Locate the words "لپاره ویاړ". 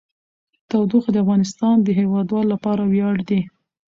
2.53-3.15